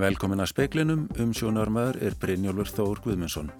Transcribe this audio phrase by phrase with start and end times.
[0.00, 3.50] Velkomin að speiklinum, um sjónarmöður er Brynjólfur Þór Guðmundsson.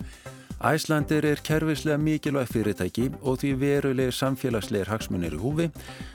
[0.64, 5.68] Æslandir er kervislega mikilvæg fyrirtæki og því verulegir samfélagsleir hagsmunir í húfi,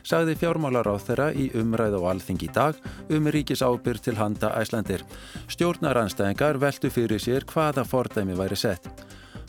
[0.06, 4.54] sagði fjármálar á þeirra í umræð á alþing í dag um ríkis ábyrg til handa
[4.58, 5.06] Æslandir.
[5.50, 8.95] Stjórnaranstæðingar veldu fyrir sér hvaða fordæmi væri sett.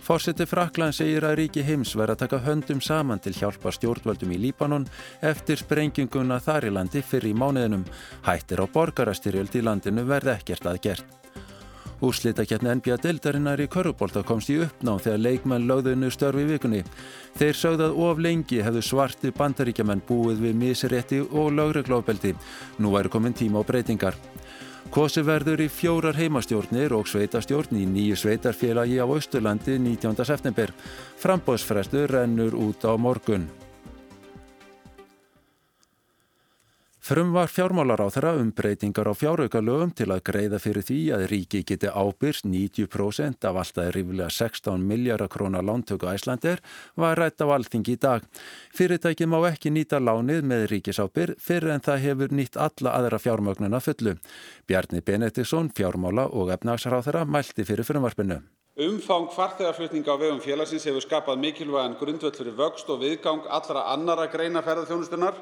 [0.06, 4.38] Fórseti Frakland segir að ríki heims verða að taka höndum saman til hjálpa stjórnvöldum í
[4.38, 4.84] Líbanon
[5.18, 7.82] eftir sprenginguna þar í landi fyrir í mánuðinum.
[8.22, 11.16] Hættir á borgarastyrjöld í landinu verði ekkert að gert.
[12.06, 16.84] Úrslitakeppni NBA Dildarinnar í Körubólta komst í uppnáð þegar leikmenn lögðunni störfi vikunni.
[17.40, 22.36] Þeir sögðu að of lengi hefðu svarti bandaríkjaman búið við misrétti og lögreglófbeldi.
[22.78, 24.14] Nú væri komin tíma á breytingar.
[24.90, 30.24] Kosi verður í fjórar heimastjórnir og sveitastjórn í nýju sveitarfélagi á Östurlandi 19.
[30.24, 30.72] september.
[31.20, 33.48] Frambóðsfrestur rennur út á morgun.
[37.06, 41.26] Frum var fjármálar á þeirra um breytingar á fjáraukalögum til að greiða fyrir því að
[41.30, 46.58] ríki geti ábyrst 90% af alltaf rífilega 16 miljardar krónar lántöku æslandir
[46.98, 48.26] var rætt á alþingi í dag.
[48.74, 53.78] Fyrirtæki má ekki nýta lánið með ríkisábyrg fyrir en það hefur nýtt alla aðra fjármögnuna
[53.78, 54.18] fullu.
[54.66, 58.42] Bjarni Benediktsson, fjármála og efnagsráð þeirra mælti fyrir frumvarpinu.
[58.82, 64.26] Umfang farþegarflutninga á vegum félagsins hefur skapað mikilvægan grundvöld fyrir vöxt og viðgang allra annara
[64.26, 65.38] greina ferðarþjónustunar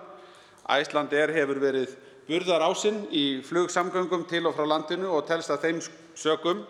[0.64, 1.96] Icelandair hefur verið
[2.28, 5.82] burðarásinn í flugsamgöngum til og frá landinu og telst að þeim
[6.16, 6.64] sökum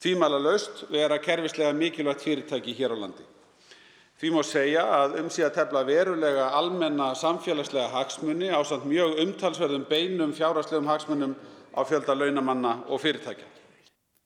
[0.00, 3.26] tvímælalaust vera kerfislega mikilvægt fyrirtæki hér á landi.
[4.20, 9.86] Því má segja að um sé að tefla verulega almenna samfélagslega hagsmuni ásamt mjög umtalsverðum
[9.88, 11.32] beinum fjárhagslegum hagsmunum
[11.72, 13.46] á fjölda launamanna og fyrirtækja.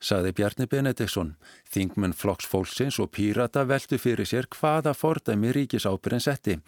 [0.05, 1.31] Saði Bjarni Benediktsson,
[1.73, 6.59] þingmenn Flokks Fólksins og Pírata veldu fyrir sér hvaða fordæmi ríkisábyrinn setti.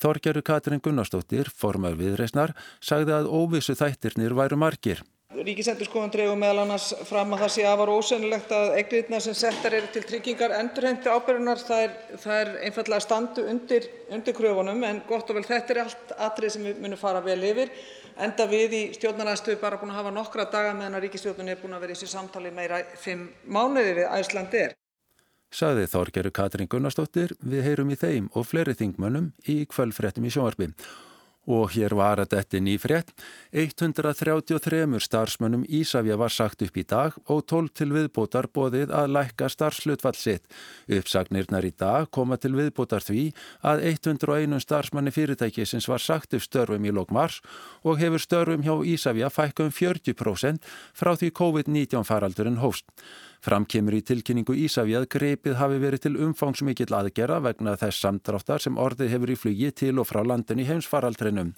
[0.00, 5.02] Þorgjaru Katrin Gunnarsdóttir, formar viðreysnar, sagði að óvissu þættirnir væru margir.
[5.30, 9.90] Ríkisendurskóðan dregur meðal annars fram að það sé afar ósennilegt að eignirna sem settar eru
[9.94, 15.38] til tryggingar endurheimti ábyrgunar það, það er einfallega standu undir, undir kröfunum en gott og
[15.38, 17.70] vel þetta er allt atrið sem við munum fara vel yfir
[18.26, 21.78] enda við í stjórnaræðstöðu bara búin að hafa nokkra daga meðan að ríkistjórnun er búin
[21.78, 24.74] að vera í þessi samtali meira fimm mánuði við Æslandir.
[25.50, 30.68] Saði Þorgeru Katrin Gunnarsdóttir, við heyrum í þeim og fleiri þingmönnum í kvöldfréttum í sjónvarpi.
[31.50, 33.08] Og hér var að þetta nýfrétt,
[33.50, 39.48] 133 starfsmönnum Ísafja var sagt upp í dag og 12 til viðbótar bóðið að lækka
[39.50, 40.46] starfslutfall sitt.
[40.86, 43.32] Uppsagnirnar í dag koma til viðbótar því
[43.66, 47.40] að 101 starfsmanni fyrirtækisins var sagt upp störfum í lókmars
[47.82, 50.62] og hefur störfum hjá Ísafja fækkum 40%
[50.94, 52.86] frá því COVID-19 faraldurinn hóst.
[53.40, 58.76] Framkemur í tilkynningu Ísafi að greipið hafi verið til umfangsmikill aðgera vegna þess samdráttar sem
[58.76, 61.54] orðið hefur í flugi til og frá landin í heimsfaraldrinum.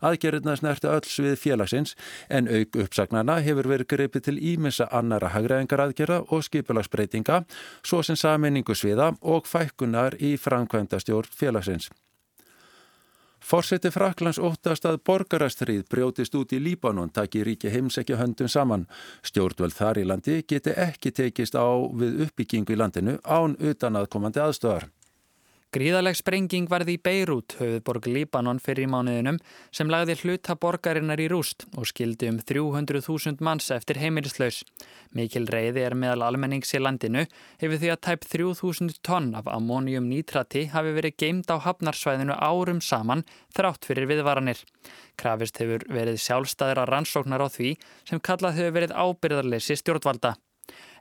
[0.00, 1.92] Aðgerðina snerti öll svið félagsins
[2.32, 7.42] en auk uppsagnarna hefur verið greipið til ímessa annara hagræðingar aðgerða og skipulagsbreytinga
[7.84, 11.90] svo sem saminningu sviða og fækkunar í framkvæmda stjórn félagsins.
[13.40, 18.86] Fórseti Fraklands óttast að borgarastrið brjótist út í Líbanon taki ríki heimsekja höndum saman.
[19.24, 24.44] Stjórnvöld þar í landi geti ekki tekist á við uppbyggingu í landinu án utan aðkomandi
[24.44, 24.90] aðstöðar.
[25.70, 29.36] Gríðaleg sprenging varði í Beirut, höfuðborg Líbanon fyrir í mánuðinum,
[29.70, 34.64] sem lagði hluta borgarinnar í rúst og skildi um 300.000 manns eftir heimilislaus.
[35.14, 37.22] Mikil reyði er meðal almennings í landinu
[37.62, 42.82] hefur því að tæp 3.000 tonn af ammonium nítrati hafi verið geimt á hafnarsvæðinu árum
[42.82, 43.22] saman
[43.54, 44.66] þrátt fyrir viðvaranir.
[45.14, 47.76] Krafist hefur verið sjálfstæðra rannsóknar á því
[48.10, 50.34] sem kallað hefur verið ábyrðarleysi stjórnvalda.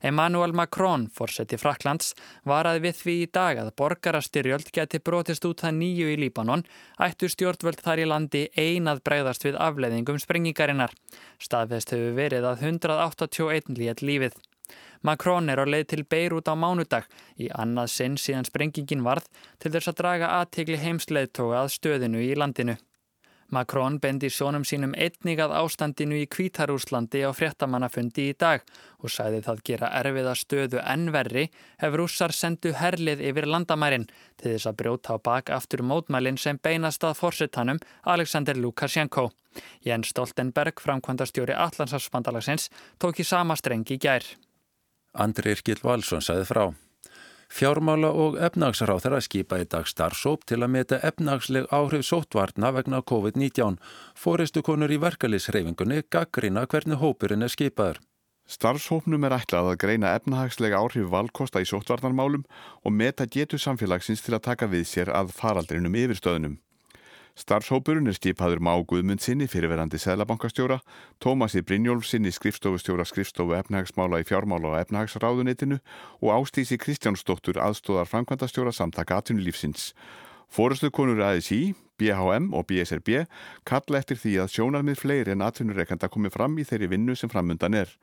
[0.01, 2.13] Emmanuel Macron, fórseti Fraklands,
[2.47, 6.63] varaði við því í dag að borgarastyrjöld geti brotist út það nýju í Líbanon,
[7.03, 10.95] ættu stjórnvöld þar í landi einað bregðast við afleðingum sprengingarinnar.
[11.43, 14.39] Staðfest hefur verið að 181 létt lífið.
[15.01, 17.07] Macron er á leið til Beirut á mánudag
[17.39, 22.35] í annað sinn síðan sprengingin varð til þess að draga aðtegli heimsleðtoga að stöðinu í
[22.35, 22.75] landinu.
[23.49, 28.65] Macron bendi sjónum sínum einnig að ástandinu í Kvítarúslandi á fréttamannafundi í dag
[29.01, 31.45] og sæði það gera erfiða stöðu ennverri
[31.81, 34.05] ef rússar sendu herlið yfir landamærin
[34.37, 39.29] til þess að brjóta á bak aftur mótmælin sem beinast að fórsetanum Alexander Lukashenko.
[39.85, 42.69] Jens Stoltenberg, framkvæmdastjóri Allandsafsbandalagsins,
[43.01, 44.23] tók í sama strengi gær.
[45.17, 46.69] Andri Irkil Valsson sæði frá.
[47.49, 53.01] Fjármála og efnagsráð þeirra skipa í dag starfsóp til að meta efnagsleg áhrif sótvarna vegna
[53.01, 53.79] COVID-19.
[54.13, 57.97] Fóristu konur í verkalisreifingunni gaggrina hvernig hópurinn er skipaður.
[58.49, 62.45] Starfshópnum er ætlað að greina efnahagslega áhrif valkosta í sótvarnarmálum
[62.85, 66.57] og meta getu samfélagsins til að taka við sér að faraldrinum yfirstöðunum.
[67.39, 70.81] Starfshópurinn er skipaður Má Guðmund sinni fyrirverandi Sælabankastjóra,
[71.23, 75.77] Tómasi Brynjólf sinni skrifstofustjóra skrifstofu efnahagsmála í fjármála og efnahagsráðunitinu
[76.19, 79.93] og Ástísi Kristjánsdóttur aðstóðar framkvæmdastjóra samtaka aðtunulífsins.
[80.51, 83.23] Fórustukonur ASI, BHM og BSRB
[83.63, 87.79] kalla eftir því að sjónarmið fleiri en aðtunureikanda komi fram í þeirri vinnu sem framundan
[87.85, 87.95] er.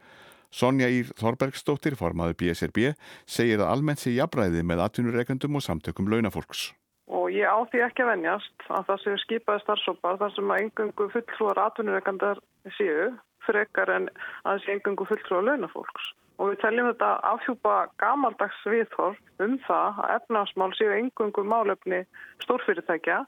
[0.48, 2.94] Sonja Ír Þorbergsdóttir, formaður BSRB,
[3.28, 6.70] segir að almennt sé jafnræði með aðtunureikandum og samtökum launafólks
[7.06, 10.62] og ég á því ekki að venjast að það séu skipaði starfsópar þar sem að
[10.64, 12.42] engungu fulltrúar atvinnureikandar
[12.78, 13.10] séu
[13.46, 14.08] frekar en
[14.42, 16.12] að þessi engungu fulltrúar launafólks.
[16.36, 22.02] Og við teljum þetta afhjúpa gamaldags viðhorf um það að efnarsmál séu engungu málefni
[22.44, 23.22] stórfyrirtækja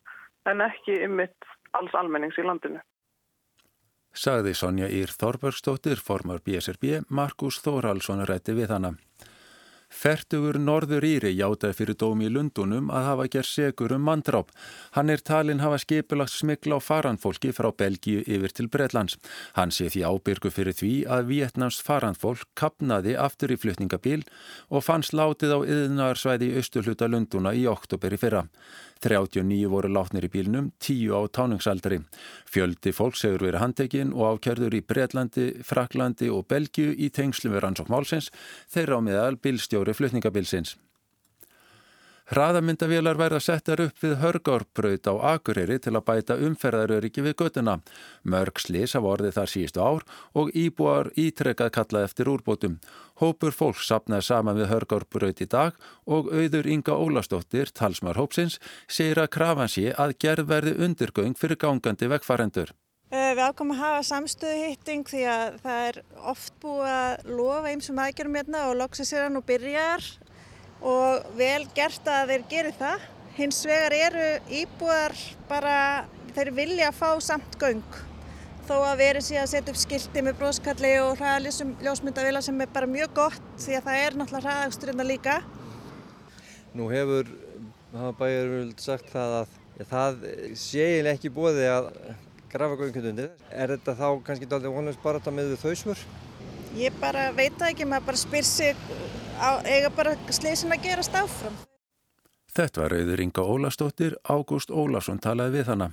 [0.51, 2.83] en ekki ymitt alls almennings í landinu.
[4.19, 8.97] Sagði Sonja Ír Þorbergstóttir, formar BSRB, Markus Þórhalsson rætti við hana.
[9.89, 14.51] Fertugur Norður Íri játaði fyrir dómi í Lundunum að hafa gerð segur um mandráp.
[14.93, 19.17] Hann er talin hafa skipilagt smikla á faranfólki frá Belgíu yfir til Breitlands.
[19.57, 24.27] Hann sé því ábyrgu fyrir því að Vietnams faranfólk kapnaði aftur í flutningabíl
[24.69, 28.45] og fanns látið á yðnarsvæði í Östurhluta Lunduna í oktoberi fyrra.
[29.05, 32.01] 39 voru látnir í bílnum, 10 á táningsaldri.
[32.49, 37.65] Fjöldi fólks hefur verið handekinn og ákjörður í Breitlandi, Fraklandi og Belgiu í tengslum við
[37.67, 38.33] rannsókmálsins,
[38.73, 40.77] þeirra á meðal bílstjóri flutningabilsins.
[42.29, 47.79] Hraðamyndavélar verða settar upp við hörgárbraut á Akureyri til að bæta umferðaröryggi við göttuna.
[48.29, 50.05] Mörg slis hafa orðið þar síðustu ár
[50.37, 52.77] og íbúar ítrekkað kalla eftir úrbótum.
[53.23, 59.23] Hópur fólk sapnaði saman við hörgárbraut í dag og auður Inga Ólastóttir, talsmar hópsins, segir
[59.25, 62.77] að krafan sé að gerð verði undirgöng fyrir gangandi vekkfarendur.
[63.09, 67.71] Eh, við ákomum að hafa samstöðu hitting því að það er oft búið að lofa
[67.73, 70.05] eins og maðurum hérna og loksist sér hann og byrjar
[70.83, 73.09] og vel gert að þeir geri það.
[73.39, 75.15] Hins vegar eru íbúar
[75.49, 75.79] bara,
[76.35, 77.99] þeir vilja að fá samt göng
[78.69, 82.73] þó að veri síðan að setja upp skilti með bróðskalli og hraðalísum ljósmyndavila sem er
[82.75, 85.37] bara mjög gott því að það er náttúrulega hraðagsturinn að líka.
[86.77, 87.31] Nú hefur
[88.19, 90.19] bæjarvöld sagt það að ja, það
[90.61, 91.89] sé eiginlega ekki bóði að
[92.53, 93.33] grafa göngundundir.
[93.49, 96.05] Er þetta þá kannski doldið vonast bara þetta með þau svör?
[96.77, 98.85] Ég bara veit það ekki, maður bara spyr sig
[99.65, 101.57] eiga bara sliðsinn að gerast áfram.
[102.59, 105.91] Þetta var auður Inga Ólastóttir, Ágúst Ólason talaði við hana.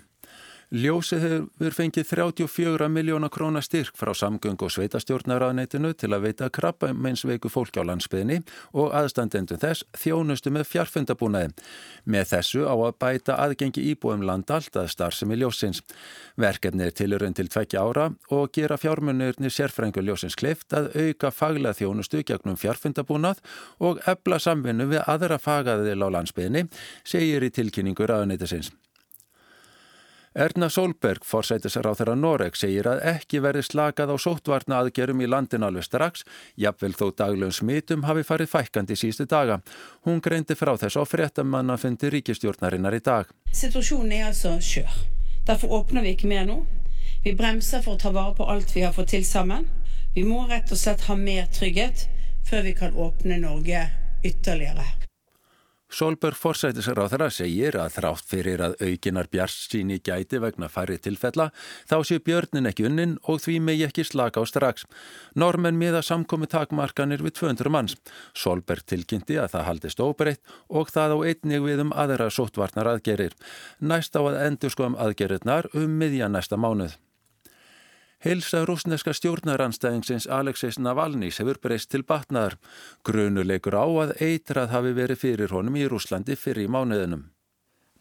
[0.73, 7.51] Ljósið hefur fengið 34 miljóna króna styrk frá samgöng og sveitastjórnaraðneitinu til að veita krabbameinsveiku
[7.53, 8.39] fólki á landsbyðinni
[8.73, 11.51] og aðstandendum þess þjónustu með fjarfundabúnaði.
[12.09, 15.83] Með þessu á að bæta aðgengi íbúum land allt að starfsemi ljósins.
[16.33, 21.77] Verkefni er tilurinn til tvekkja ára og gera fjármunurnir sérfrængur ljósins kleift að auka faglega
[21.77, 23.43] þjónustu gegnum fjarfundabúnað
[23.85, 26.65] og ebla samvinnu við aðra fagaðil á landsbyðinni,
[27.05, 28.73] segir í tilkynningu raðuneytisins.
[30.35, 35.29] Erna Solberg, forsætisar á þeirra Noreg, segir að ekki verði slakað á sóttvarna aðgerum í
[35.31, 36.25] landin alveg strax,
[36.59, 39.61] jafnvel þó daglegum smitum hafi farið fækkandi sístu daga.
[40.03, 43.31] Hún greindi frá þess á frettamanna fundi ríkistjórnarinnar í dag.
[43.55, 44.99] Situasjonen er altså kjør.
[45.47, 46.59] Derfor åpner vi ikke mer nå.
[47.23, 49.69] Vi bremser for å ta vare på alt vi har fått til sammen.
[50.19, 52.09] Vi må rett og slett ha mer trygghet
[52.43, 53.87] før vi kan åpne Norge
[54.27, 55.04] ytterligere.
[55.95, 61.51] Solberg þeirra segir að þrátt fyrir að aukinar bjarstsíni gæti vegna færri tilfella
[61.87, 64.83] þá sé björnin ekki unnin og því megi ekki slaka á strax.
[65.39, 67.95] Normen miða samkomi takmarkanir við 200 manns.
[68.35, 73.31] Solberg tilkynnti að það haldist óbreytt og það á einnig við um aðra sóttvarnar aðgerir.
[73.79, 76.99] Næst á að endur skoðum aðgerirnar um miðja næsta mánuð.
[78.25, 82.55] Heilsa rúsneska stjórnaranstæðingsins Alexeis Navalnís hefur breyst til batnaðar.
[83.05, 87.27] Grunuleikur á að eitrað hafi verið fyrir honum í Rúslandi fyrir í mánuðinum.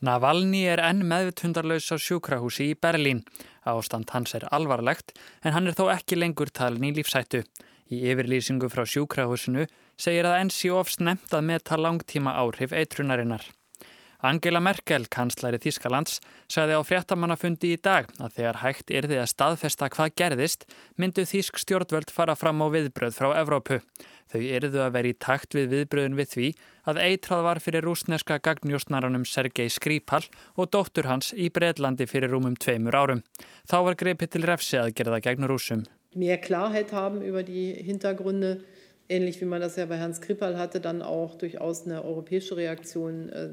[0.00, 3.20] Navalny er enn meðvitundarlaus á sjúkrahúsi í Berlín.
[3.68, 5.12] Ástand hans er alvarlegt
[5.44, 7.42] en hann er þó ekki lengur talin í lífsættu.
[7.92, 9.66] Í yfirlýsingu frá sjúkrahúsinu
[10.00, 13.44] segir að enn sé ofst nefnt að meta langtíma áhrif eitrunarinnar.
[14.24, 16.14] Angela Merkel, kanslari Þískalands,
[16.48, 20.64] sagði á fréttamannafundi í dag að þegar hægt er því að staðfesta hvað gerðist,
[20.96, 23.82] myndu Þísk stjórnvöld fara fram á viðbröð frá Evrópu.
[24.32, 26.48] Þau eruðu að vera í takt við viðbröðun við því
[26.88, 30.22] að eitrað var fyrir rúsneska gagnjósnaranum Sergei Skripal
[30.56, 33.22] og dóttur hans í Breitlandi fyrir rúmum tveimur árum.
[33.68, 35.84] Þá var greipið til refsi að gera það gegn rúsum.
[36.16, 38.62] Mér klarheit haben über die Hintergründe,
[39.10, 43.28] ähnlich wie man das ja bei Herrn Skripal hatte, dann auch durchaus eine europäische Reaktion
[43.28, 43.52] äh,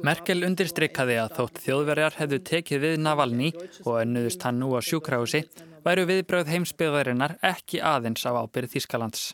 [0.00, 3.50] Merkel undirstreikaði að þótt þjóðverjar hefðu tekið við Navalny
[3.84, 5.44] og önnuðust hann nú á sjúkrahúsi,
[5.84, 9.32] væru viðbröð heimsbyggðarinnar ekki aðeins á ábyrð Þískalands.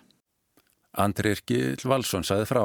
[0.98, 2.64] Andrir Gil Valsson saði frá.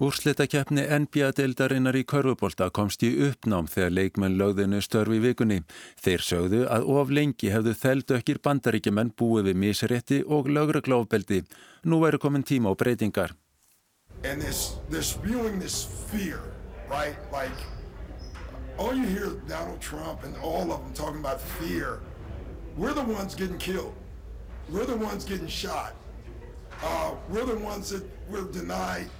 [0.00, 5.58] Úrslitakeppni NBA-deildarinnar í Körfubólta komst í uppnám þegar leikmenn lögðinu störfi í vikunni.
[6.00, 11.42] Þeir sögðu að of lengi hefðu þeldökkir bandaríkjumenn búið við misrétti og lögreglófbeldi.
[11.84, 13.36] Nú væru komin tíma á breytingar.
[14.24, 14.56] And they're,
[14.88, 16.40] they're spewing this fear,
[16.88, 17.20] right?
[17.30, 17.52] Like,
[18.78, 22.00] all you hear Donald Trump and all of them talking about fear.
[22.74, 23.92] We're the ones getting killed.
[24.70, 25.92] We're the ones getting shot.
[26.82, 29.10] Uh, we're the ones that were denied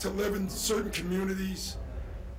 [0.00, 1.76] to live in certain communities.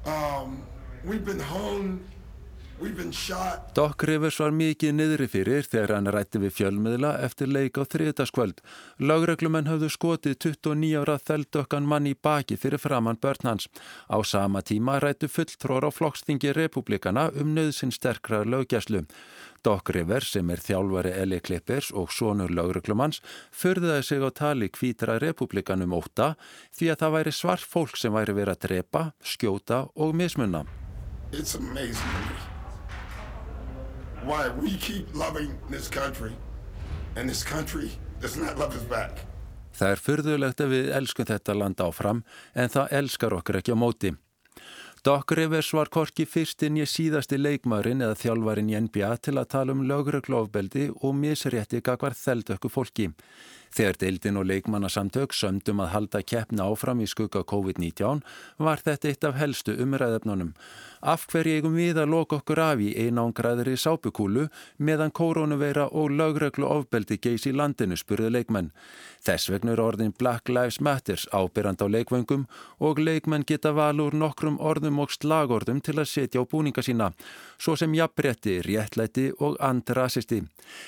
[0.06, 0.64] Um,
[1.04, 3.74] we've been shot.
[3.74, 8.62] Doc Rivers var mikið niðri fyrir þegar hann rætti við fjölmiðla eftir leik á þriðdaskvöld.
[9.02, 13.68] Lágreglumenn höfðu skotið 29 ára þeldökkan mann í baki fyrir framann börn hans.
[14.06, 19.06] Á sama tíma rættu fulltrór á flokkstingi republikana um nöðsinn sterkra lögjæslu.
[19.64, 23.22] Doc Rivers sem er þjálfari Eli Klippers og sonur lauruglumanns
[23.52, 26.36] förðaði sig á tali kvítra republikanum óta
[26.76, 30.66] því að það væri svart fólk sem væri verið að drepa, skjóta og mismunna.
[31.32, 32.58] It's amazing to me
[34.28, 36.36] why we keep loving this country
[37.16, 39.24] and this country does not love us back.
[39.78, 42.24] Það er fyrðulegt að við elskum þetta land áfram
[42.58, 44.14] en það elskar okkur ekki á móti.
[45.08, 49.72] Doc Rivers var korki fyrstinn ég síðasti leikmarin eða þjálfarin í NBA til að tala
[49.72, 53.06] um lögreglofbeldi og misrétti gagvar þeldökku fólki.
[53.72, 58.20] Þegar deildin og leikmannasamtök sömdum að halda keppna áfram í skugga COVID-19
[58.68, 60.52] var þetta eitt af helstu umræðefnunum.
[61.01, 66.66] Af hverju eigum við að loka okkur af í einangraðri sápukúlu meðan koronaveira og lögreglu
[66.66, 68.72] ofbeldi geys í landinu spurði leikmenn.
[69.22, 72.46] Þess vegna er orðin Black Lives Matters ábyrrand á leikvöngum
[72.80, 77.12] og leikmenn geta valur nokkrum orðum og slagordum til að setja á búninga sína,
[77.60, 80.42] svo sem jafnbretti, réttlæti og antirasisti.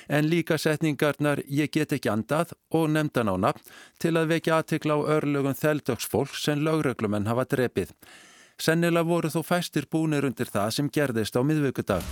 [0.08, 4.98] En líka setningarnar ég get ekki andað og nefndan á nafn til að vekja aðtikla
[4.98, 7.94] á örlögum þeldöksfólk sem lögreglumenn hafa drepið.
[8.60, 12.04] Sennilega voru þó fæstir búnir undir það sem gerðist á miðvöggudag.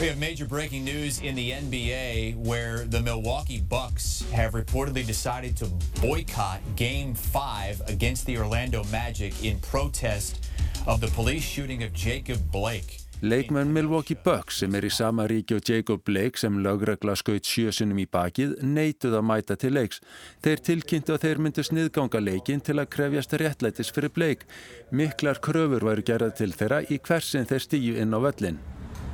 [0.00, 5.56] We have major breaking news in the NBA where the Milwaukee Bucks have reportedly decided
[5.58, 5.66] to
[6.00, 10.48] boycott Game 5 against the Orlando Magic in protest
[10.86, 12.99] of the police shooting of Jacob Blake.
[13.22, 17.98] Leikmenn Milwaukee Bucks sem er í sama ríki og Jacob Blake sem lögregla skaut sjösunum
[18.00, 19.98] í bakið neituð að mæta til leiks.
[20.40, 24.48] Þeir tilkynntu að þeir myndu sniðganga leikin til að krefjast réttlætis fyrir Blake.
[24.88, 28.56] Miklar kröfur væru gerað til þeirra í hversin þeir stíu inn á völlin.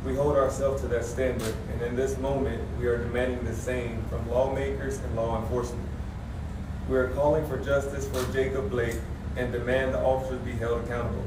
[0.06, 4.22] We hold ourselves to that standard and in this moment are demanding the same from
[4.30, 5.82] lawmakers and law enforcement.
[6.88, 9.02] We are calling for justice for Jacob Blake
[9.36, 11.26] and demand the officers be held accountable.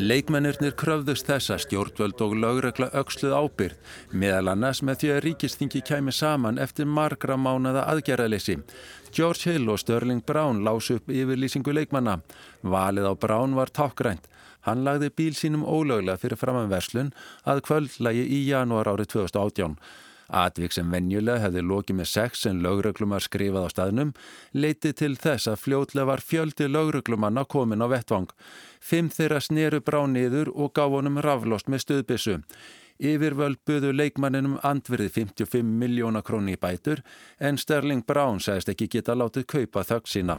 [0.00, 3.78] Leikmennirnir kröfðust þessa stjórnvöld og lögregla auksluð ábyrð,
[4.12, 8.58] meðal annars með því að ríkistingi kæmi saman eftir margra mánada aðgerðalessi.
[9.16, 12.20] George Hill og Sterling Brown lásu upp yfirlýsingu leikmanna.
[12.62, 14.28] Valið á Brown var tákgrænt.
[14.68, 17.14] Hann lagði bíl sínum ólöglega fyrir framanverslun
[17.48, 19.78] að kvöldlægi í janúar árið 2018.
[20.30, 24.12] Atvik sem venjulega hefði lokið með sex en lögreglumar skrifað á staðnum
[24.54, 28.28] leiti til þess að fljótlega var fjöldi lögreglumanna komin á vettvang.
[28.80, 32.36] Fimm þeirra sneru brá niður og gaf honum raflost með stuðbissu.
[33.00, 37.00] Yfirvöld buðu leikmanninum andverði 55 miljóna króni í bætur
[37.40, 40.36] en Sterling Brown segist ekki geta látið kaupa þögg sína.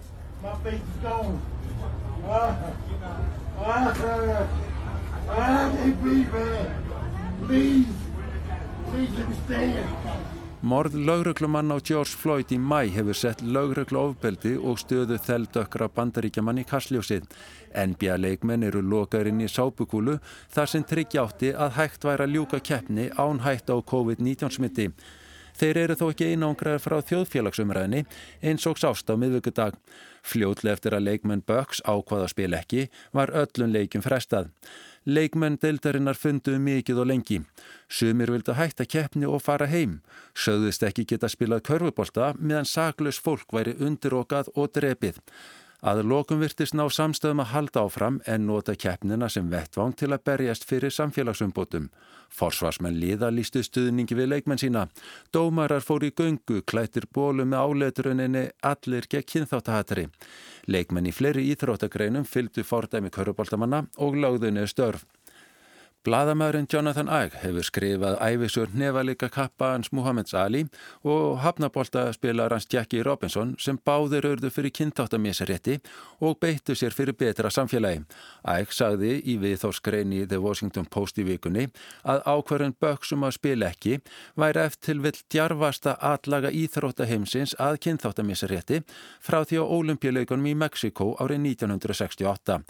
[10.61, 16.61] Morð lauruglumann á George Floyd í mæ hefur sett lauruglu ofbeldi og stöðu þeldökra bandaríkjaman
[16.61, 17.25] í kastljósið.
[17.73, 20.19] NBA leikmenn eru lokaður inn í sápukúlu
[20.53, 24.91] þar sem tryggjátti að hægt væri að ljúka keppni án hægt á COVID-19 smitti.
[25.61, 27.99] Þeir eru þó ekki einangraður frá þjóðfélagsumræðinni
[28.49, 29.75] eins og sást á miðvöggudag.
[30.25, 34.49] Fljótlega eftir að leikmenn Böks ákvaða spil ekki var öllun leikum frestað.
[35.05, 37.39] Leikmenn deildarinnar funduðu mikið og lengi.
[37.85, 39.99] Sumir vildu hætta keppni og fara heim.
[40.33, 45.21] Sögðust ekki geta spilað körfubólta meðan saklaus fólk væri undirokað og drepið.
[45.81, 50.21] Að lokum virtist ná samstöðum að halda áfram en nota keppnina sem vettvang til að
[50.29, 51.87] berjast fyrir samfélagsumbótum.
[52.29, 54.83] Forsvarsmenn liða lístu stuðningi við leikmenn sína.
[55.33, 60.05] Dómarar fór í göngu, klættir bólu með áleituruninni allir gegn kynþáttahatari.
[60.69, 65.07] Leikmenn í fleiri íþróttagreinum fylgdu fordæmi köruboltamanna og láðunni störf.
[66.01, 70.63] Bladamæðurinn Jonathan Ike hefur skrifað æfisur nefalika kappa hans Muhammeds Ali
[71.05, 75.75] og hafnaboltaspilar hans Jackie Robinson sem báðir örðu fyrir kynntáttamísarétti
[76.25, 78.01] og beittu sér fyrir betra samfélagi.
[78.41, 81.67] Ike sagði í viðþóskrein í The Washington Post í vikunni
[82.01, 83.99] að ákvarðun böksum að spila ekki
[84.41, 88.81] væri eftir vill djarfasta atlaga íþróttaheimsins að kynntáttamísarétti
[89.21, 92.61] frá því á ólimpíuleikunum í Mexiko árið 1968.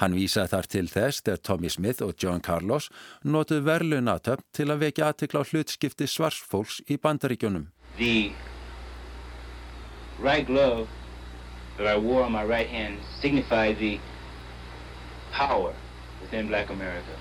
[0.00, 2.88] Hann vísaði þar til þess þegar Tommy Smith og John Carlos
[3.22, 7.66] notuð verlunatöpp til að vekja aðtikla á hlutskipti svarsfólks í bandaríkjunum.
[7.98, 8.32] The
[10.20, 10.88] right glove
[11.76, 13.98] that I wore on my right hand signified the
[15.32, 15.74] power
[16.22, 17.16] within black America.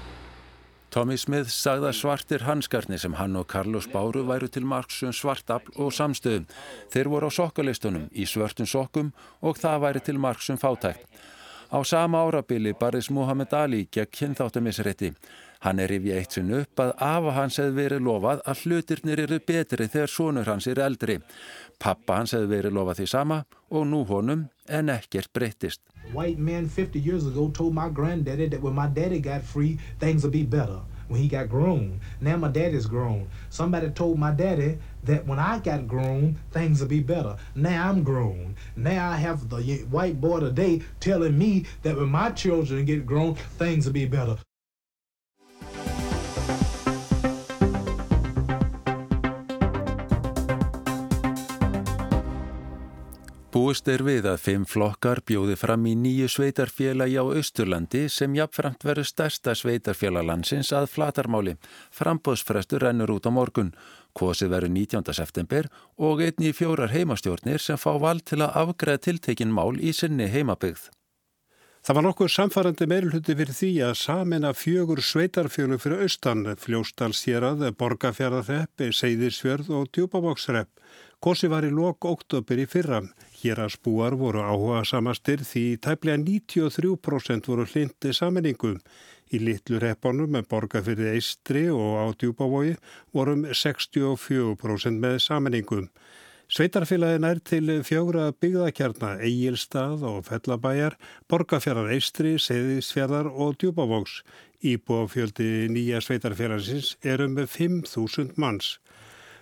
[0.89, 5.75] Tommy Smith sagði að svartir hanskarni sem hann og Carlos Báru væru til marksum svartafl
[5.77, 6.48] og samstöðum.
[6.89, 9.12] Þeir voru á sokkalistunum í svörtum sokkum
[9.45, 11.05] og það væri til marksum fátækt.
[11.70, 15.12] Á sama árabili barðis Muhammad Ali gegn kynþáttamisrætti.
[15.62, 19.40] Hann er yfir eitt sinn upp að afa hans hefði verið lofað að hlutirnir eru
[19.52, 21.20] betri þegar sonur hans er eldri.
[21.78, 25.82] Pappa hans hefði verið lofað því sama og nú honum en ekkert breyttist.
[26.14, 30.24] White man 50 years ago told my granddaddy that when my daddy got free things
[30.24, 30.82] would be better.
[31.10, 32.00] When he got grown.
[32.22, 33.30] Now my daddy's grown.
[33.50, 37.36] Somebody told my daddy that when I got grown, things would be better.
[37.56, 38.56] Now I'm grown.
[38.75, 43.36] Now I have the white boy today telling me that when my children get grown,
[43.36, 44.38] things will be better.
[53.60, 58.86] Búist er við að fimm flokkar bjóði fram í nýju sveitarfélagi á Östurlandi sem jafnframt
[58.88, 61.58] verður stærsta sveitarfélaglandsins að flatarmáli.
[61.98, 63.74] Frambóðsfrestur rennur út á morgun.
[64.16, 65.12] Kvosið verður 19.
[65.18, 69.92] september og einni í fjórar heimastjórnir sem fá vald til að afgreða tiltekin mál í
[69.92, 70.88] sinni heimabygð.
[71.84, 78.88] Það var nokkuð samfarrandi meirulhutti fyrir því að samina fjögur sveitarfjölu fyrir austan, Fljóstalshérað, Borgafjaraðrepp,
[78.96, 80.72] Seyðisfjörð og Djúbabóksrepp.
[81.20, 83.02] Kosi var í lok oktober í fyrra.
[83.42, 88.78] Hér að spúar voru áhuga samastir því tæplega 93% voru hlindi saminningu.
[89.36, 92.78] Í litlu reppanum með borgarfyrði Eistri og á djúbavogi
[93.12, 95.82] vorum 64% með saminningu.
[96.50, 100.96] Sveitarfélagin er til fjóra byggðakjarna, Egilstað og Fellabæjar,
[101.30, 104.22] borgarfjörðar Eistri, Seðisfjörðar og djúbavogs.
[104.64, 108.77] Íbúafjöldi nýja sveitarfélagsins er um 5.000 manns.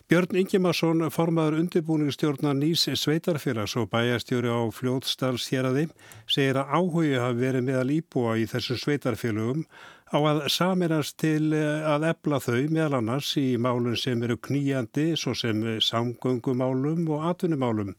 [0.08, 5.90] Björn Ingimarsson, formaður undirbúningsstjórnar Nýs Sveitarfélags og bæjastjóri á fljóðstalsjeraði,
[6.32, 9.66] segir að áhugi hafi verið meðal íbúa í þessum sveitarfélögum
[10.08, 15.10] á að saminast til eh, að ebla þau meðal annars í málun sem eru kníjandi,
[15.20, 17.92] svo sem samgöngumálum og atvinnumálum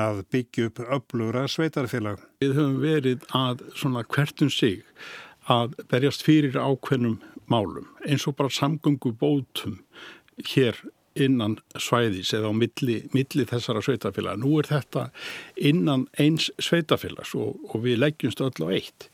[0.00, 2.22] að byggja upp öflugra sveitarfélag.
[2.40, 4.80] Við höfum verið að svona hvertum sig
[5.44, 7.20] að berjast fyrir ákveðnum
[7.52, 9.76] málum eins og bara samgöngubótum
[10.54, 10.80] hér
[11.18, 14.40] innan svæðis eða á milli, milli þessara sveitafélag.
[14.42, 15.08] Nú er þetta
[15.56, 19.10] innan eins sveitafélags og, og við leggjumst öll á eitt.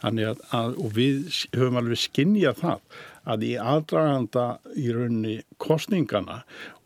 [0.00, 1.16] Þannig að, að við
[1.52, 4.44] höfum alveg skinnjað það að í aðdraganda
[4.78, 6.40] í rauninni kostningana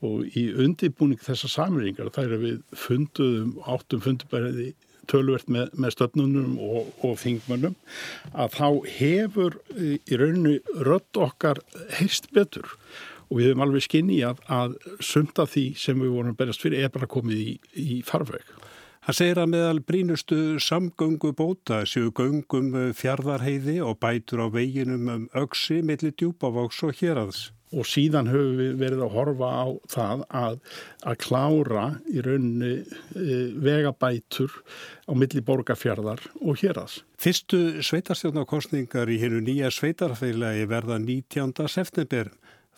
[0.04, 4.72] og í undirbúning þessa samringar þær er við funduðum, áttum fundubæriði
[5.10, 7.74] tölvert með, með stöfnunum og, og þingmönnum
[8.32, 11.60] að þá hefur í rauninni rött okkar
[11.98, 12.72] heist betur
[13.30, 17.10] og við hefum alveg skinni að, sumta því sem við vorum berast fyrir er bara
[17.10, 18.44] komið í, í farveg.
[19.04, 25.26] Hann segir að meðal brínustu samgöngu bóta séu göngum fjardarheiði og bætur á veginum um
[25.36, 27.50] öksi millir djúbavóks og hérads.
[27.74, 30.56] Og síðan höfum við verið að horfa á það að,
[31.04, 34.56] að klára í rauninni e, vegabætur
[35.04, 37.02] á milli borgarfjardar og hérads.
[37.20, 41.52] Fyrstu sveitarstjórnarkostningar í hennu nýja sveitarfeilagi verða 19.
[41.68, 42.32] september.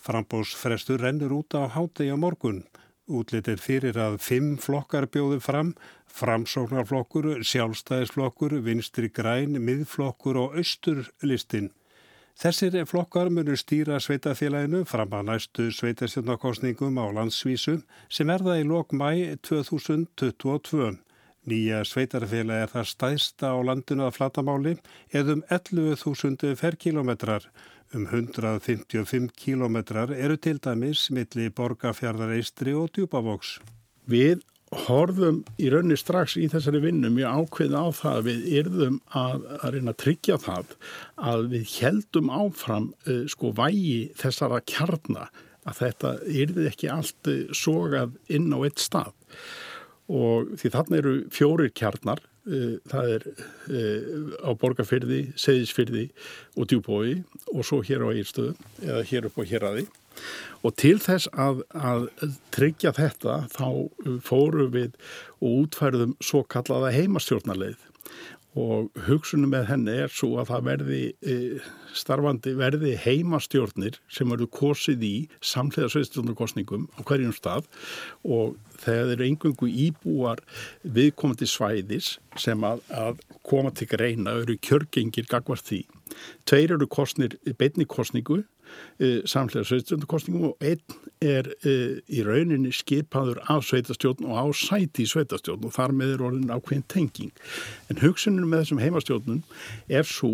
[0.07, 2.61] Frambósfrestur rennur út á hátegi á morgun.
[3.07, 5.73] Útlitið fyrir að fimm flokkar bjóðu fram,
[6.07, 11.73] framsóknarflokkur, sjálfstæðisflokkur, vinstri græn, miðflokkur og austurlistin.
[12.37, 18.93] Þessir flokkar munur stýra sveitafélaginu fram að næstu sveitasjónarkostningum á landsvísu sem erða í lok
[18.93, 20.99] mæ 2022.
[21.47, 24.75] Nýja sveitarfélag er það stæðsta á landinu að flatamáli
[25.15, 27.47] eðum 11.000 ferkilometrar.
[27.95, 33.57] Um 155 kilometrar eru til dæmis milli borgarfjardar Eistri og Djúbavoks.
[34.11, 34.41] Við
[34.75, 39.45] horfum í raunni strax í þessari vinnu mjög ákveð á það að við yrðum að,
[39.61, 40.73] að reyna að tryggja það
[41.31, 45.29] að við heldum áfram uh, sko vægi þessara kjarna
[45.67, 49.15] að þetta yrði ekki allt uh, sogað inn á eitt stað
[50.11, 56.07] og því þarna eru fjórir kjarnar það er eh, á Borgarfyrði, Seyðisfyrði
[56.55, 57.17] og Djúbói
[57.53, 58.53] og svo hér á Eirstöðu
[58.85, 59.87] eða hér upp á Héradi
[60.65, 62.07] og til þess að, að
[62.55, 63.67] tryggja þetta þá
[64.25, 64.95] fóru við
[65.37, 67.83] og útfærðum svo kallaða heimastjórnarleið
[68.57, 71.35] og hugsunum með henni er svo að það verði e,
[71.97, 75.13] starfandi verði heimastjórnir sem verður kosið í
[75.45, 77.67] samlega sveistjórnarkostningum á hverjum stað
[78.25, 80.41] og þegar þeir eru engungu íbúar
[80.97, 85.83] viðkomandi svæðis sem að, að koma til greina eru kjörgengir gagvart því.
[86.49, 93.41] Tveir eru kostnir beinni kostningu uh, samhlega sveitastjórnarkostningum og einn er uh, í rauninni skipaður
[93.51, 97.33] af sveitastjórn og á sæti í sveitastjórn og þar með er orðin ákveðin tenging.
[97.91, 99.43] En hugsunum með þessum heimastjórnum
[99.89, 100.33] er svo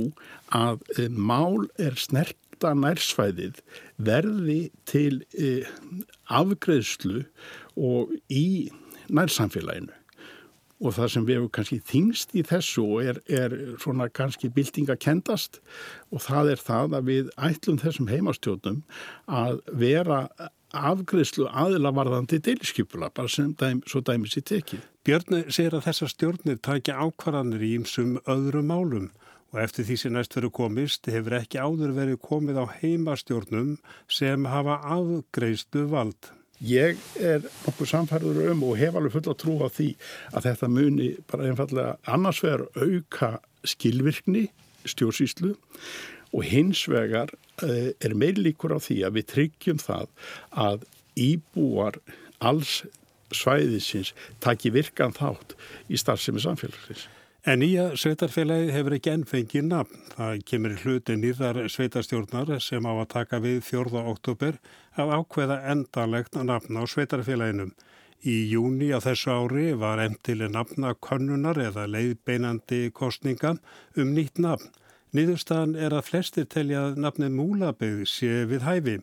[0.53, 3.59] að uh, mál er snerta nærsvæðið
[3.99, 5.23] verði til
[6.31, 7.25] afgreðslu
[7.75, 8.71] og í
[9.11, 9.91] nærsamfélaginu
[10.83, 15.61] og það sem við hefum kannski þingst í þessu er, er svona kannski byltingakendast
[16.11, 18.83] og það er það að við ætlum þessum heimastjónum
[19.31, 20.25] að vera
[20.73, 24.81] afgriðslu aðilavarðandi deilskipula, bara sem dæm, svo dæmis í tekið.
[25.05, 29.11] Björn segir að þessar stjórnir takja ákvarðanir í einsum öðrum málum
[29.53, 33.75] og eftir því sem næst verið komist hefur ekki áður verið komið á heimastjórnum
[34.09, 36.31] sem hafa afgreðslu vald.
[36.61, 39.89] Ég er nokkuð samfærður um og hef alveg full að trú á því
[40.31, 43.31] að þetta muni bara einfallega annars vegar auka
[43.67, 44.47] skilvirkni
[44.87, 45.53] stjórnsýslu
[46.33, 50.07] og hins vegar eh, er meil líkur á því að við tryggjum það
[50.65, 50.85] að
[51.19, 51.99] íbúar
[52.43, 52.83] alls
[53.33, 54.13] svæðisins
[54.43, 55.55] taki virkan þátt
[55.89, 57.07] í starfsemi samfélagsins.
[57.43, 60.03] En nýja sveitarfélagi hefur ekki ennfengið nafn.
[60.13, 64.03] Það kemur hluti nýðar sveitarstjórnar sem á að taka við 4.
[64.13, 64.61] oktober
[64.95, 67.73] að ákveða endalegt nafn á sveitarfélaginum.
[68.23, 73.57] Í júni á þessu ári var endileg nafna konnunar eða leiðbeinandi kostninga
[73.99, 74.71] um nýtt nafn.
[75.11, 78.97] Nýðurstaðan er að flestir telja að nafnið Múlabegð sé við hæfi.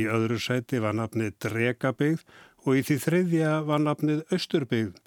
[0.00, 2.24] Í öðru sæti var nafnið Dregabegð
[2.64, 5.01] og í því þriðja var nafnið Östurbegð.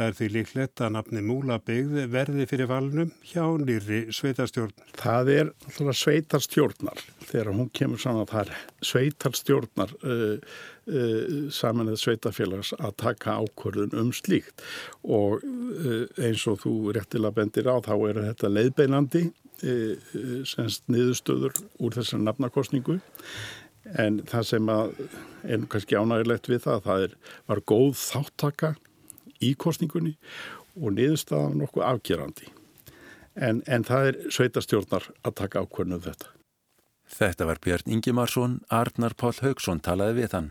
[0.00, 4.72] Það er því líklegt að nafni Múlabyggð verði fyrir valnum hjá nýri sveitarstjórn.
[4.96, 5.50] Það er
[5.92, 8.54] sveitarstjórnar þegar hún kemur saman að er
[8.88, 10.40] sveitarstjórnar uh,
[10.88, 14.64] uh, saman eða sveitarfélags að taka ákvörðun um slíkt
[15.04, 19.26] og uh, eins og þú réttilega bendir á þá er þetta leiðbeinandi
[20.48, 23.02] semst niðurstöður úr þessar nafnakostningu
[24.00, 27.18] en það sem er kannski ánægilegt við það það er,
[27.52, 28.78] var góð þáttaka
[29.40, 30.16] í kostningunni
[30.76, 32.50] og niðurstaðan nokkuð afgerandi.
[33.34, 36.32] En, en það er sveitastjórnar að taka ákvörnuð um þetta.
[37.10, 40.50] Þetta var Björn Ingimarsson, Arnar Pál Haugsson talaði við hann.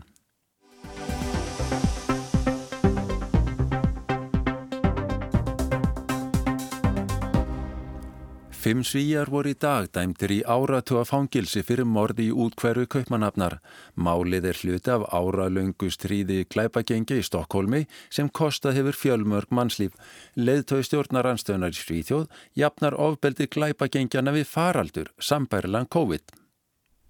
[8.60, 13.54] Fimm svíjar voru í dag dæmtir í áratuga fangilsi fyrir morði í útkverfi kaupmanafnar.
[13.96, 19.96] Málið er hluti af áralöngu stríði glæpagengi í Stokkólmi sem kostað hefur fjölmörg mannslíf.
[20.36, 22.28] Leðtöi stjórnaranstöðunar í Svíþjóð
[22.60, 26.36] jafnar ofbeldi glæpagengjana við faraldur, sambærilan COVID.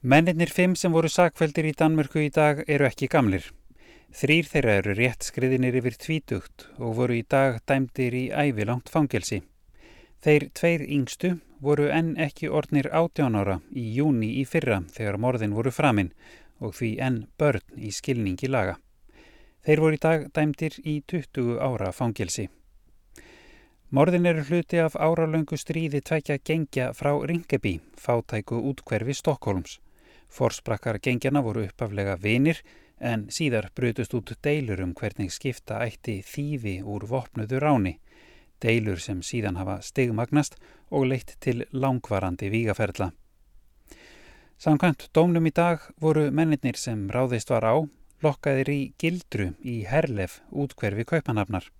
[0.06, 3.50] Menninir fimm sem voru sakveldir í Danmörku í dag eru ekki gamlir.
[4.14, 9.42] Þrýr þeirra eru rétt skriðinir yfir tvítugt og voru í dag dæmtir í ævilangt fangilsi.
[10.20, 11.28] Þeir tveir yngstu
[11.64, 16.10] voru enn ekki ornir átjánara í júni í fyrra þegar morðin voru framinn
[16.60, 18.74] og því enn börn í skilningi laga.
[19.64, 22.50] Þeir voru í dag dæmdir í 20 ára fangilsi.
[23.96, 29.78] Morðin eru hluti af áralöngu stríði tvekja gengja frá Ringebi, fátæku útkverfi Stokkólms.
[30.28, 32.60] Forsprakkar gengjana voru uppaflega vinir
[33.00, 37.96] en síðar brutust út deilur um hvernig skipta ætti þýfi úr vopnuðu ráni
[38.62, 40.56] deilur sem síðan hafa stigmagnast
[40.90, 43.10] og leitt til langvarandi vígaferðla.
[44.60, 47.74] Samkvæmt dómnum í dag voru mennir sem ráðist var á
[48.20, 51.70] lokkaðir í gildru í Herlef útkverfi kaupanafnar.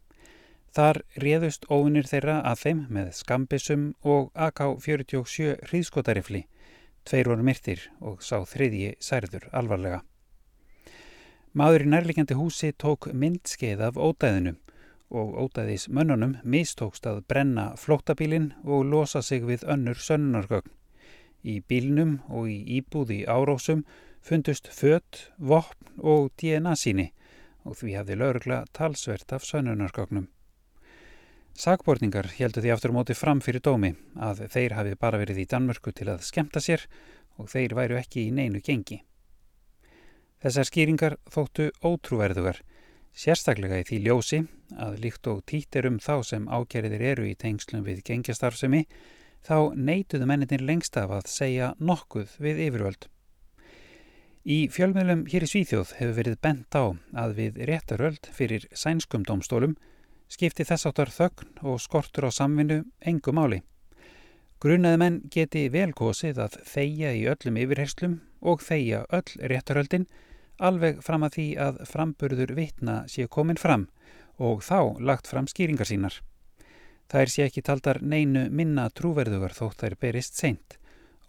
[0.73, 6.45] Þar réðust óvinnir þeirra að þeim með skambisum og AK-47 hríðskotarifli.
[7.05, 10.01] Tveir voru myrtir og sá þriðji særður alvarlega.
[11.53, 14.55] Maður í nærlikjandi húsi tók myndskeið af ódæðinu
[15.11, 20.71] og ótaðis mönnunum mistókst að brenna flóttabílinn og losa sig við önnur sönnunargögn.
[21.43, 23.85] Í bílnum og í íbúði árósum
[24.23, 27.11] fundust fött, vopn og DNA síni
[27.65, 30.29] og því hafði laurugla talsvert af sönnunargögnum.
[31.61, 35.93] Sagborningar heldu því aftur móti fram fyrir dómi að þeir hafi bara verið í Danmörku
[35.93, 36.87] til að skemta sér
[37.37, 39.03] og þeir væru ekki í neinu gengi.
[40.41, 42.63] Þessar skýringar þóttu ótrúverðugar
[43.17, 44.41] Sérstaklega í því ljósi
[44.79, 48.85] að líkt og títir um þá sem ákjæriðir eru í tengslum við gengjastarfsemi
[49.47, 53.09] þá neituðu menninir lengst af að segja nokkuð við yfirvöld.
[54.41, 59.75] Í fjölmiðlum hér í Svíþjóð hefur verið bent á að við réttaröld fyrir sænskum domstólum
[60.31, 63.61] skipti þess áttar þögn og skortur á samvinnu engu máli.
[64.61, 70.07] Grunaði menn geti velkosið að þeia í öllum yfirherslum og þeia öll réttaröldin
[70.69, 73.89] alveg fram að því að framburður vitna sé komin fram
[74.39, 76.21] og þá lagt fram skýringar sínar.
[77.11, 80.77] Er sé ekki taldar neinu minna trúverðugar þótt þær berist seint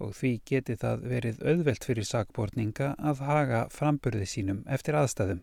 [0.01, 5.41] og því geti það verið auðvelt fyrir sakbortninga að haga framburði sínum eftir aðstæðum.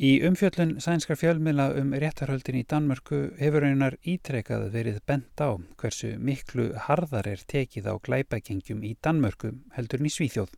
[0.00, 6.14] Í umfjöllun sænskar fjölmila um réttarhöldin í Danmörku hefur einar ítrekað verið bent á hversu
[6.16, 10.54] miklu harðar er tekið á glæpagengjum í Danmörku heldur í Svíþjóð.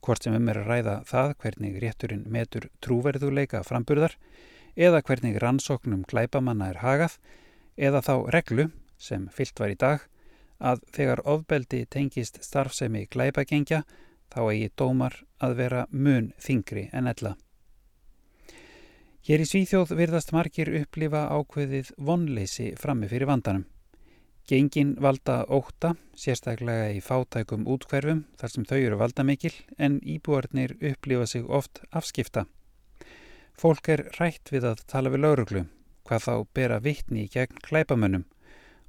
[0.00, 4.16] Hvort sem um er að ræða það hvernig rétturinn metur trúverðuleika framburðar
[4.76, 7.18] eða hvernig rannsóknum glæpamanna er hagað
[7.76, 10.06] eða þá reglu sem fyllt var í dag
[10.60, 13.82] að þegar ofbeldi tengist starfsemi glæpagengja
[14.30, 17.34] þá eigi dómar að vera mun þingri en ella.
[19.26, 23.66] Hér í Svíþjóð virðast margir upplifa ákveðið vonleysi frammi fyrir vandanum.
[24.50, 30.74] Gengin valda óta, sérstaklega í fátækum útkverfum þar sem þau eru valda mikil en íbúarnir
[30.90, 32.48] upplifa sig oft afskipta.
[33.54, 35.62] Fólk er rætt við að tala við lauruglu,
[36.02, 38.26] hvað þá bera vittni gegn klæpamönnum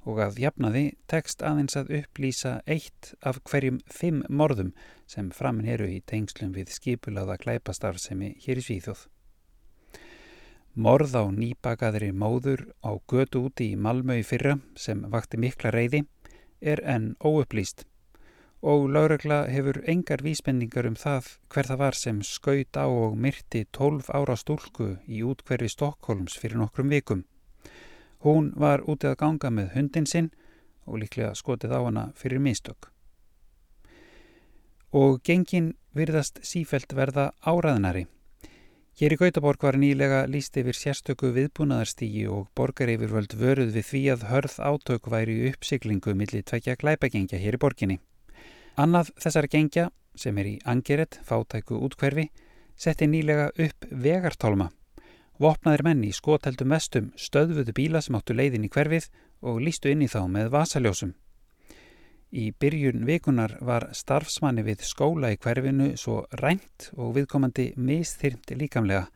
[0.02, 4.74] og að jafnaði tekst aðeins að upplýsa eitt af hverjum fimm morðum
[5.06, 9.11] sem framin eru í tengslum við skipulaða klæpastarfsemi hér í Svíþjóð.
[10.72, 16.06] Morð á nýbakaðri móður á götu úti í Malmö í fyrra sem vakti mikla reyði
[16.64, 17.84] er enn óupplýst
[18.62, 23.66] og Láregla hefur engar vísbendingar um það hver það var sem skaut á og myrti
[23.68, 27.26] 12 ára stúlku í útkverfi Stokkólms fyrir nokkrum vikum.
[28.24, 30.30] Hún var útið að ganga með hundin sinn
[30.86, 32.88] og líklega skotið á hana fyrir mistök.
[34.92, 38.06] Og gengin virðast sífelt verða áraðnari
[38.92, 44.26] Hér í Gautaborg var nýlega líst yfir sérstöku viðbúnaðarstígi og borgaryfirvöld vöruð við því að
[44.28, 47.96] hörð átök væri uppsiglingu millir tvekja glæpagengja hér í borginni.
[48.76, 52.26] Annað þessar gengja, sem er í angeret, fátæku útkverfi,
[52.76, 54.68] setti nýlega upp vegartálma.
[55.40, 59.08] Vopnaðir menn í skoteldum vestum stöðvuðu bíla sem áttu leiðin í hverfið
[59.40, 61.16] og lístu inn í þá með vasaljósum.
[62.32, 69.10] Í byrjun vikunar var starfsmanni við skóla í hverfinu svo rænt og viðkomandi misþyrmt líkamlega.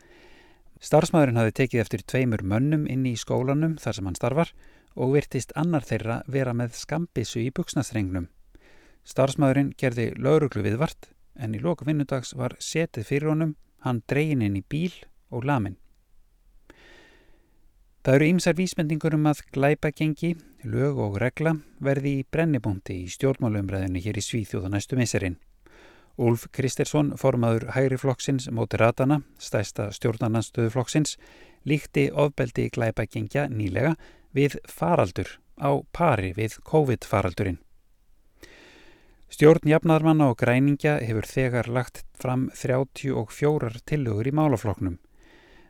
[0.85, 4.53] Starfsmæðurinn hafi tekið eftir tveimur mönnum inn í skólanum þar sem hann starfar
[5.01, 8.29] og virtist annar þeirra vera með skambissu í buksnastrengnum.
[9.09, 11.09] Starfsmæðurinn gerði lauruglu viðvart
[11.41, 14.93] en í loku vinnudags var setið fyrir honum, hann dreyin inn í bíl
[15.33, 15.79] og lamin.
[18.05, 24.03] Það eru ýmsar vísmendingur um að glæpagengi, lög og regla verði í brennibóndi í stjórnmálumræðinu
[24.03, 25.39] hér í Svíþjóða næstu miserinn.
[26.17, 31.17] Úlf Kristersson, formaður hægri flokksins móti ratana, stæsta stjórnarnanstöðu flokksins,
[31.69, 33.95] líkti ofbeldi glæpagengja nýlega
[34.37, 37.61] við faraldur á pari við COVID-faraldurinn.
[39.27, 45.01] Stjórn jafnaðarmanna og græningja hefur þegar lagt fram 34 tillögur í málafloknum.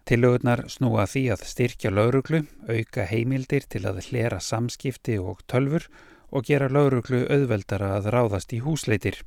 [0.07, 5.89] Tillögurnar snúa því að styrkja lauruglu, auka heimildir til að hlera samskipti og tölfur
[6.31, 9.19] og gera lauruglu auðveldara að ráðast í húsleitir.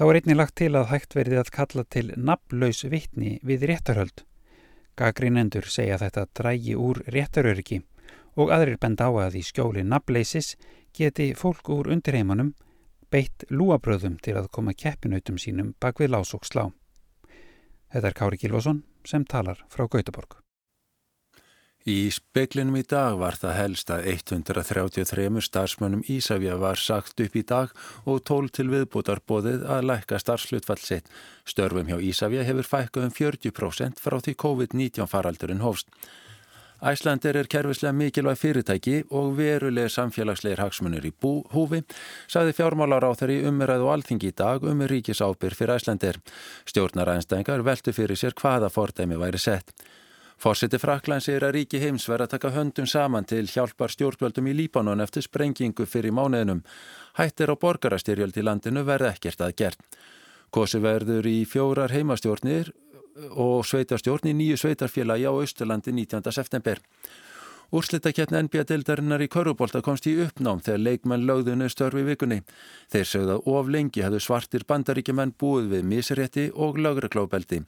[0.00, 4.24] Þá er einnig lagt til að hægt verði að kalla til nafnlaus vittni við réttarhöld.
[4.96, 7.82] Gagrínendur segja þetta drægi úr réttaröryggi
[8.40, 10.54] og aðrir bend á að í skjóli nafnleisis
[10.96, 12.54] geti fólk úr undirheimanum
[13.12, 16.70] beitt lúabröðum til að koma keppinautum sínum bak við lás og slá.
[17.90, 20.38] Þetta er Kári Kilvason sem talar frá Gautaborg.
[21.88, 27.42] Í speklinum í dag var það helst að 133 starfsmönnum Ísafja var sagt upp í
[27.42, 27.72] dag
[28.04, 31.08] og tól til viðbútar bóðið að lækka starfslutfall sitt.
[31.48, 35.88] Störfum hjá Ísafja hefur fækkað um 40% frá því COVID-19 faraldurinn hófst.
[36.80, 41.82] Æslandir er kervislega mikilvæg fyrirtæki og verulega samfélagsleir hagsmunir í bú, húfi,
[42.24, 46.20] saði fjármálar á þeirri umræðu og alþingi í dag um ríkisábyr fyrir Æslandir.
[46.64, 49.74] Stjórnaræðinstængar veltu fyrir sér hvaða fordæmi væri sett.
[50.40, 54.54] Fórseti Frakland segir að ríki heims verða að taka höndum saman til hjálpar stjórnvöldum í
[54.56, 56.64] Líbanon eftir sprengingu fyrir mánuðinum.
[57.20, 60.00] Hættir á borgarastyrjöld í landinu verða ekkert að gert.
[60.50, 62.72] Kosi verður í fjórar heimastjórnir
[63.30, 66.32] og sveitarstjórn í nýju sveitarfélagi á Östurlandi 19.
[66.32, 66.80] september.
[67.70, 72.40] Úrslitakefni NBA-deildarinnar í Körubólta komst í uppnám þegar leikmenn lögðunni störfi vikunni.
[72.90, 77.62] Þeir sögða of lengi hafðu svartir bandaríkjumenn búið við miserétti og lögreklóbeldi.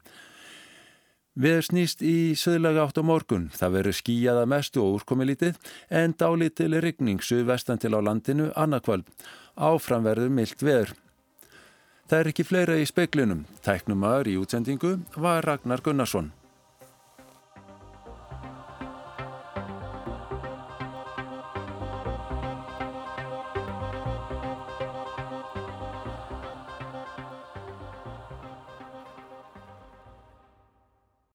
[1.38, 3.46] Veður snýst í söðlaga átt á morgun.
[3.54, 8.50] Það verður skíjaða mestu og úrkomilítið en dálítil er ryggning söðu vestan til á landinu
[8.58, 9.06] annarkvöld.
[9.54, 10.92] Áframverður myllt veður.
[12.12, 13.38] Það er ekki fleira í speiklinum.
[13.64, 16.26] Tæknumar í útsendingu var Ragnar Gunnarsson.